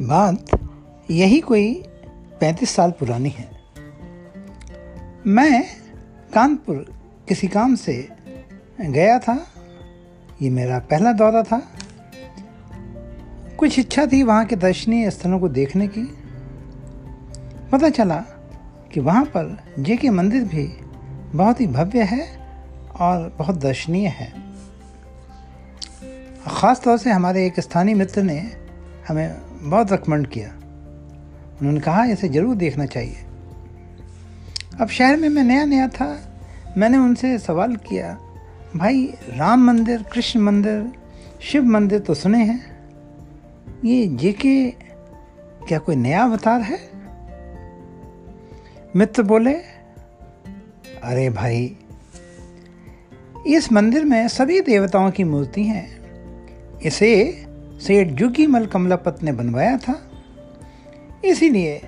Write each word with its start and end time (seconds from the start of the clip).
बात 0.00 0.44
यही 1.10 1.40
कोई 1.40 1.74
पैंतीस 2.40 2.70
साल 2.70 2.90
पुरानी 2.90 3.28
है। 3.28 3.50
मैं 5.26 5.64
कानपुर 6.34 6.94
किसी 7.28 7.48
काम 7.48 7.74
से 7.74 8.08
गया 8.80 9.18
था। 9.18 9.46
ये 10.42 10.50
मेरा 10.50 10.78
पहला 10.78 11.12
दौरा 11.12 11.42
था। 11.42 11.68
कुछ 13.58 13.78
इच्छा 13.78 14.06
थी 14.06 14.22
वहाँ 14.22 14.44
के 14.44 14.56
दर्शनीय 14.56 15.10
स्थलों 15.10 15.40
को 15.40 15.48
देखने 15.48 15.88
की। 15.88 16.04
पता 17.72 17.88
चला 17.88 18.16
कि 18.92 19.00
वहाँ 19.00 19.24
पर 19.24 19.62
जे 19.78 19.96
के 19.96 20.10
मंदिर 20.10 20.44
भी 20.44 20.66
बहुत 21.36 21.60
ही 21.60 21.66
भव्य 21.66 22.02
है 22.02 22.36
और 23.00 23.36
बहुत 23.38 23.56
दर्शनीय 23.56 24.08
है। 24.08 24.32
ख़ास 26.48 26.82
तौर 26.82 26.98
से 26.98 27.10
हमारे 27.10 27.46
एक 27.46 27.60
स्थानीय 27.60 27.94
मित्र 27.94 28.22
ने 28.22 28.56
हमें 29.08 29.47
बहुत 29.62 29.92
रिकमेंड 29.92 30.26
किया। 30.26 30.48
उन्होंने 31.60 31.80
कहा, 31.80 32.04
इसे 32.04 32.28
ज़रूर 32.28 32.56
देखना 32.56 32.86
चाहिए। 32.86 33.16
अब 34.80 34.88
शहर 34.88 35.16
में 35.16 35.28
मैं 35.28 35.44
नया 35.44 35.64
नया 35.64 35.88
था। 35.88 36.34
मैंने 36.76 36.98
उनसे 36.98 37.38
सवाल 37.38 37.76
किया, 37.76 38.18
भाई, 38.76 39.14
राम 39.28 39.66
मंदिर, 39.66 40.02
कृष्ण 40.02 40.40
मंदिर, 40.40 40.92
शिव 41.40 41.64
मंदिर 41.64 42.00
तो 42.00 42.14
सुने 42.14 42.38
हैं। 42.38 42.78
ये 43.84 44.06
जेके 44.06 44.70
क्या 45.68 45.78
कोई 45.78 45.96
नया 45.96 46.24
अवतार 46.24 46.60
है? 46.60 46.78
मित्र 48.96 49.22
बोले, 49.22 49.54
अरे 51.02 51.30
भाई, 51.30 51.76
इस 53.46 53.72
मंदिर 53.72 54.04
में 54.04 54.28
सभी 54.28 54.60
देवताओं 54.60 55.10
की 55.10 55.24
मूर्ति 55.24 55.64
हैं। 55.64 55.98
इसे 56.78 57.44
सेठ 57.80 58.06
जुगीमल 58.06 58.66
कमलापत 58.66 59.22
ने 59.22 59.32
बनवाया 59.32 59.76
था। 59.76 60.10
इसीलिए 61.24 61.82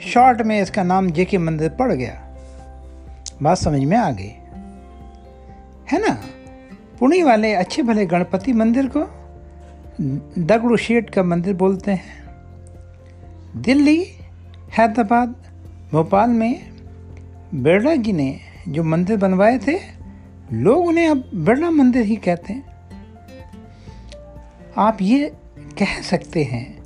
शॉर्ट 0.00 0.42
में 0.42 0.62
इसका 0.62 0.82
नाम 0.82 1.10
जेके 1.10 1.38
मंदिर 1.38 1.68
पड़ 1.68 1.92
गया। 1.92 2.36
बात 3.42 3.58
समझ 3.58 3.80
में 3.80 3.96
आ 3.96 4.10
गई। 4.10 4.32
है 5.92 5.98
ना? 5.98 6.24
पुणे 6.98 7.22
वाले 7.22 7.54
अच्छे 7.54 7.82
भले 7.82 8.06
गणपति 8.06 8.52
मंदिर 8.52 8.90
को 8.96 9.00
दगड़ू 10.38 10.76
शेठ 10.76 11.10
का 11.10 11.22
मंदिर 11.22 11.54
बोलते 11.54 11.92
हैं। 11.92 12.24
दिल्ली, 13.56 14.06
हैदराबाद, 14.78 15.34
भोपाल 15.92 16.30
में 16.30 16.70
बिरला 17.54 17.94
जी 17.94 18.12
ने 18.12 18.40
जो 18.68 18.84
मंदिर 18.84 19.16
बनवाए 19.16 19.58
थे, 19.58 19.78
लोग 20.52 20.86
उन्हें 20.86 21.08
अब 21.08 21.30
बिरला 21.34 21.70
मंदिर 21.70 22.02
ही 22.02 22.16
कहते 22.16 22.52
हैं। 22.52 22.69
आप 24.78 24.98
ये 25.02 25.36
कह 25.78 26.02
सकते 26.02 26.44
हैं 26.44 26.82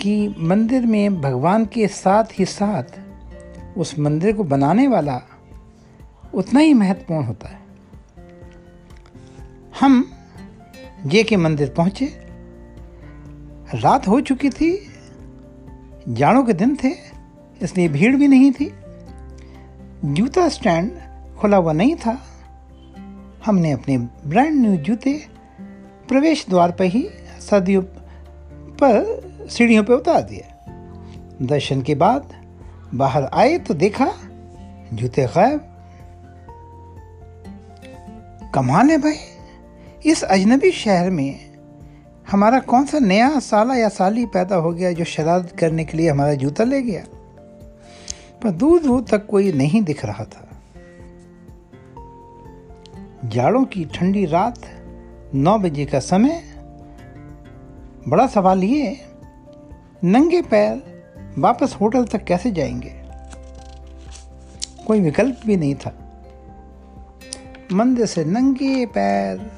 कि 0.00 0.34
मंदिर 0.38 0.86
में 0.86 1.20
भगवान 1.20 1.66
के 1.66 1.88
साथ 1.88 2.24
ही 2.38 2.44
साथ 2.44 2.82
उस 3.78 3.98
मंदिर 3.98 4.36
को 4.36 4.44
बनाने 4.44 4.88
वाला 4.88 5.20
उतना 6.34 6.60
ही 6.60 6.74
महत्वपूर्ण 6.74 7.24
होता 7.24 7.48
है। 7.48 7.58
हम 9.80 10.12
जे 11.06 11.22
के 11.22 11.36
मंदिर 11.36 11.70
पहुँचे। 11.70 12.06
रात 13.74 14.08
हो 14.08 14.20
चुकी 14.20 14.50
थी, 14.50 14.86
जाड़ों 16.08 16.44
के 16.44 16.52
दिन 16.52 16.76
थे, 16.84 16.90
इसलिए 17.62 17.88
भीड़ 17.88 18.16
भी 18.16 18.28
नहीं 18.28 18.52
थी। 18.52 18.72
जूता 20.04 20.48
स्टैंड 20.48 20.92
खुला 21.36 21.56
हुआ 21.56 21.72
नहीं 21.72 21.96
था। 21.96 22.26
हमने 23.46 23.72
अपने 23.72 23.98
ब्रांड 23.98 24.60
न्यू 24.60 24.76
जूते 24.76 25.35
प्रवेश 26.08 26.46
द्वार 26.50 26.70
पर 26.70 26.84
ही 26.84 27.08
सदियों 27.50 27.82
पर 28.82 29.26
सीढ़ियों 29.50 29.84
पर 29.84 29.94
उतार 29.94 30.22
दिया। 30.22 30.52
दर्शन 31.42 31.82
के 31.82 31.94
बाद 31.94 32.34
बाहर 32.94 33.24
आए 33.24 33.58
तो 33.58 33.74
देखा, 33.74 34.12
जूते 34.92 35.26
गायब। 35.26 35.60
कमाल 38.54 38.90
है 38.90 38.98
भाई, 38.98 39.14
इस 40.06 40.22
अजनबी 40.22 40.70
शहर 40.70 41.10
में 41.10 41.50
हमारा 42.30 42.58
कौन 42.58 42.84
सा 42.84 42.98
नया 42.98 43.38
साला 43.38 43.74
या 43.74 43.88
साली 43.88 44.26
पैदा 44.26 44.56
हो 44.56 44.72
गया 44.72 44.92
जो 44.92 45.04
शरारत 45.04 45.56
करने 45.58 45.84
के 45.84 45.96
लिए 45.96 46.10
हमारा 46.10 46.34
जूता 46.34 46.64
ले 46.64 46.82
गया? 46.82 47.04
पर 48.42 48.50
दूर 48.50 48.82
दूर 48.82 49.04
तक 49.10 49.26
कोई 49.26 49.52
नहीं 49.52 49.82
दिख 49.82 50.04
रहा 50.04 50.24
था। 50.24 50.48
जाड़ों 53.24 53.64
की 53.64 53.84
ठंडी 53.84 54.24
रात 54.24 54.58
नौ 55.36 55.58
बजे 55.58 55.84
का 55.84 55.98
समय, 55.98 56.42
बड़ा 58.08 58.26
सवाल 58.26 58.64
ये, 58.64 59.00
नंगे 60.04 60.42
पैर 60.42 61.04
वापस 61.38 61.76
होटल 61.80 62.04
तक 62.04 62.24
कैसे 62.24 62.50
जाएँगे? 62.50 63.02
कोई 64.86 65.00
विकल्प 65.00 65.40
भी 65.46 65.56
नहीं 65.56 65.74
था। 65.74 66.22
मंदिर 67.72 68.06
से 68.06 68.24
नंगे 68.24 68.86
पैर 68.86 69.50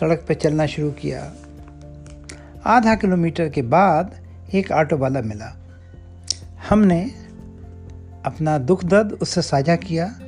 सड़क 0.00 0.24
पर 0.28 0.34
चलना 0.34 0.66
शुरू 0.66 0.90
किया। 0.90 1.32
आधा 2.66 2.94
किलोमीटर 2.94 3.48
के 3.48 3.62
बाद 3.62 4.14
एक 4.54 4.70
ऑटो 4.70 4.96
वाला 4.96 5.20
मिला। 5.20 5.56
हमने 6.68 7.10
अपना 8.24 8.58
दुख 8.58 8.84
दर्द 8.84 9.12
उससे 9.12 9.42
साझा 9.42 9.76
किया। 9.76 10.20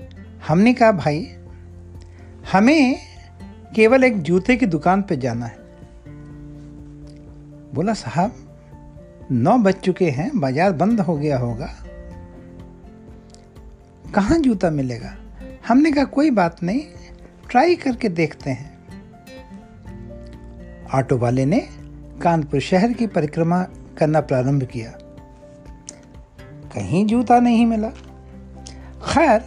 हमने 0.48 0.74
कहा, 0.74 0.92
भाई, 0.92 1.28
हमें 2.52 3.05
केवल 3.76 4.04
एक 4.04 4.22
जूते 4.22 4.56
की 4.56 4.66
दुकान 4.66 5.02
पे 5.02 5.16
जाना 5.16 5.46
है। 5.46 5.56
बोला, 7.74 7.92
साहब, 7.92 8.32
नौ 9.30 9.58
बज 9.58 9.74
चुके 9.74 10.10
हैं, 10.10 10.40
बाज़ार 10.40 10.72
बंद 10.72 11.00
हो 11.00 11.16
गया 11.16 11.38
होगा। 11.38 11.68
कहाँ 14.14 14.38
जूता 14.38 14.70
मिलेगा? 14.70 15.16
हमने 15.68 15.92
कहा, 15.92 16.04
कोई 16.04 16.30
बात 16.30 16.62
नहीं, 16.62 16.80
ट्राई 17.50 17.76
करके 17.76 18.08
देखते 18.08 18.50
हैं। 18.50 18.78
ऑटो 20.94 21.18
वाले 21.18 21.44
ने 21.44 21.68
कानपुर 22.22 22.60
शहर 22.60 22.92
की 22.92 23.06
परिक्रमा 23.06 23.62
करना 23.98 24.20
प्रारंभ 24.20 24.64
किया। 24.64 24.90
कहीं 26.74 27.06
जूता 27.06 27.40
नहीं 27.40 27.66
मिला। 27.66 27.88
खैर, 29.12 29.40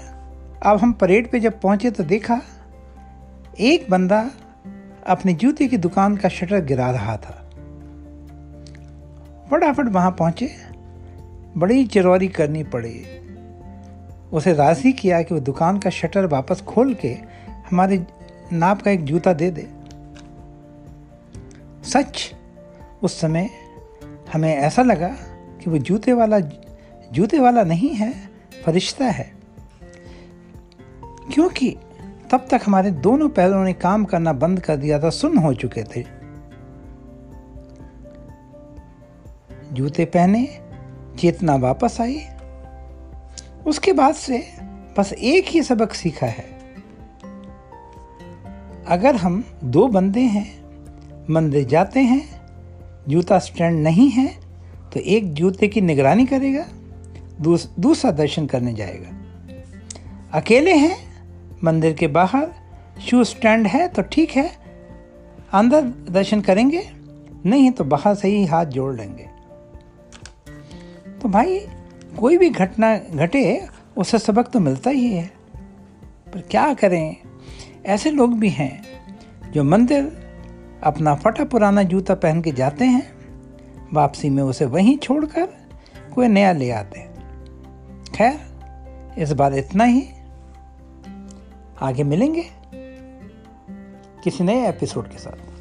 अब 0.64 0.78
हम 0.78 0.94
परेड 0.94 1.32
पे 1.32 1.40
जब 1.40 1.62
पहुँचे 1.62 1.92
तो 1.92 2.04
देखा 2.04 2.42
एक 3.60 3.90
बंदा 3.90 4.32
अपने 5.08 5.34
जूते 5.34 5.68
की 5.68 5.78
दुकान 5.78 6.18
का 6.18 6.30
शटर 6.30 6.66
गिरा 6.66 6.92
रहा 6.92 7.18
था। 7.18 7.50
फटाफट 9.52 9.88
वहाँ 9.88 10.12
पहुँचे। 10.12 10.56
बड़ी 11.58 11.88
चिरौरी 11.88 12.28
करनी 12.28 12.64
पड़ी। 12.64 13.06
उसे 14.34 14.54
राज़ी 14.54 14.94
किया 14.94 15.22
कि 15.22 15.34
वो 15.34 15.40
दुकान 15.40 15.80
का 15.80 15.90
शटर 15.90 16.26
वापस 16.26 16.62
खोल 16.62 16.94
के 16.94 17.14
हमारे 17.50 18.06
नाप 18.54 18.82
का 18.82 18.92
एक 18.92 19.06
जूता 19.06 19.34
दे 19.34 19.52
दे। 19.52 19.70
सच, 21.84 22.36
उस 23.04 23.20
समय 23.20 23.50
हमें 24.34 24.56
ऐसा 24.56 24.82
लगा 24.82 25.16
कि 25.64 25.70
वो 25.70 25.78
जूते 25.78 26.14
वाला 26.14 26.40
जूते 27.12 27.40
वाला 27.40 27.64
नहीं 27.64 27.90
है, 27.90 28.30
फरिश्ता 28.66 29.06
है। 29.06 29.32
क्योंकि 31.04 31.78
तब 32.32 32.48
तक 32.52 32.62
हमारे 32.66 32.92
दोनों 32.92 33.30
पैरों 33.30 33.64
ने 33.66 33.74
काम 33.74 34.06
करना 34.06 34.34
बंद 34.34 34.60
कर 34.60 34.78
दिया 34.78 35.00
था 35.00 35.10
सुन 35.10 35.38
हो 35.38 35.54
चुके 35.54 35.84
थे। 35.84 36.04
जूते 39.74 40.06
पहने 40.06 40.48
चेतना 41.20 41.56
वापस 41.56 41.98
आई। 42.02 42.22
उसके 43.68 43.94
बाद 43.94 44.16
से 44.16 44.44
बस 44.98 45.14
एक 45.14 45.46
ही 45.48 45.64
सबक 45.64 45.94
सीखा 45.94 46.28
है। 46.28 46.48
अगर 48.88 49.16
हम 49.16 49.44
दो 49.64 49.88
बंदे 49.88 50.22
हैं 50.22 50.48
मंदिर 51.30 51.66
जाते 51.68 52.00
हैं 52.00 52.22
जूता 53.10 53.40
स्टैंड 53.40 53.84
नहीं 53.84 54.10
है 54.10 54.28
तो 54.94 55.00
एक 55.00 55.34
जूते 55.34 55.68
की 55.68 55.82
निगरानी 55.82 56.26
करेगा 56.26 56.66
दूस, 57.42 57.70
दूसरा 57.80 58.12
दर्शन 58.12 58.46
करने 58.46 58.74
जाएगा। 58.74 59.18
अकेले 60.34 60.74
हैं 60.74 61.09
मंदिर 61.64 61.94
के 61.94 62.08
बाहर 62.08 62.48
शू 63.02 63.24
स्टैंड 63.24 63.68
है 63.68 63.88
तो 63.88 64.02
ठीक 64.02 64.32
है। 64.32 64.52
अंदर 65.54 65.82
दर्शन 66.12 66.42
करेंगे, 66.42 66.92
नहीं 67.46 67.72
तो 67.72 67.84
बाहर 67.84 68.16
से 68.16 68.28
ही 68.28 68.46
हाथ 68.46 68.66
जोड़ 68.66 68.96
लेंगे। 68.96 69.30
तो 71.22 71.30
भाई, 71.30 71.60
कोई 72.20 72.38
भी 72.38 72.50
घटना 72.50 72.98
घटे 72.98 73.68
उससे 73.98 74.20
सबक 74.20 74.48
तो 74.48 74.60
मिलता 74.60 74.90
ही 74.90 75.14
है। 75.14 75.32
पर 76.34 76.42
क्या 76.42 76.74
करें? 76.74 77.16
ऐसे 77.86 78.12
लोग 78.12 78.40
भी 78.40 78.50
हैं, 78.50 78.84
जो 79.52 79.64
मंदिर 79.64 80.30
अपना 80.84 81.16
फटा 81.16 81.44
पुराना 81.44 81.84
जूता 81.84 82.16
पहन 82.16 82.42
के 82.42 82.52
जाते 82.52 82.86
हैं, 82.86 83.14
वापसी 83.94 84.30
में 84.30 84.44
उसे 84.44 84.66
वहीं 84.66 84.98
छोड़कर 84.98 85.48
कोई 86.16 86.28
नया 86.28 86.52
ले 86.52 86.72
आते 86.72 87.00
हैं। 87.00 87.10
खैर, 88.04 88.40
इस 89.18 89.32
बार 89.32 89.54
इतना 89.54 89.84
ही। 89.84 90.10
आगे 91.82 92.04
मिलेंगे 92.04 92.44
किसी 94.24 94.44
नए 94.44 94.68
एपिसोड 94.70 95.08
के 95.08 95.18
साथ। 95.18 95.59